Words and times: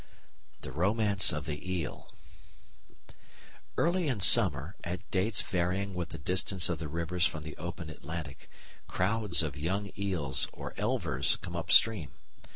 The 0.61 0.71
Romance 0.71 1.31
of 1.31 1.45
the 1.45 1.61
Eel 1.79 2.11
Early 3.77 4.07
in 4.07 4.19
summer, 4.19 4.75
at 4.83 5.07
dates 5.11 5.43
varying 5.43 5.93
with 5.93 6.09
the 6.09 6.17
distance 6.17 6.69
of 6.69 6.79
the 6.79 6.87
rivers 6.87 7.27
from 7.27 7.43
the 7.43 7.55
open 7.57 7.87
Atlantic, 7.91 8.49
crowds 8.87 9.43
of 9.43 9.55
young 9.55 9.91
eels 9.95 10.47
or 10.53 10.73
elvers 10.75 11.35
come 11.43 11.55
up 11.55 11.71
stream. 11.71 12.13